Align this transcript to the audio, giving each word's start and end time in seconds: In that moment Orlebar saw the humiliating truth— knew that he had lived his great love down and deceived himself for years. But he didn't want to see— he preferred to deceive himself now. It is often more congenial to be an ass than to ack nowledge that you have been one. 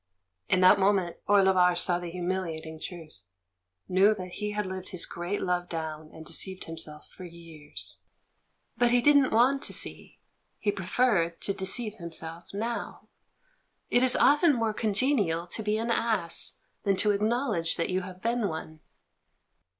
In 0.49 0.61
that 0.61 0.79
moment 0.79 1.17
Orlebar 1.29 1.75
saw 1.77 1.99
the 1.99 2.09
humiliating 2.09 2.79
truth— 2.79 3.19
knew 3.87 4.15
that 4.15 4.29
he 4.29 4.49
had 4.49 4.65
lived 4.65 4.89
his 4.89 5.05
great 5.05 5.43
love 5.43 5.69
down 5.69 6.09
and 6.11 6.25
deceived 6.25 6.63
himself 6.63 7.07
for 7.07 7.23
years. 7.23 7.99
But 8.79 8.89
he 8.89 8.99
didn't 8.99 9.29
want 9.31 9.61
to 9.61 9.73
see— 9.73 10.19
he 10.57 10.71
preferred 10.71 11.39
to 11.41 11.53
deceive 11.53 11.97
himself 11.99 12.51
now. 12.51 13.09
It 13.91 14.01
is 14.01 14.15
often 14.15 14.55
more 14.55 14.73
congenial 14.73 15.45
to 15.45 15.61
be 15.61 15.77
an 15.77 15.91
ass 15.91 16.53
than 16.81 16.95
to 16.95 17.13
ack 17.13 17.21
nowledge 17.21 17.75
that 17.77 17.91
you 17.91 18.01
have 18.01 18.23
been 18.23 18.47
one. 18.47 18.79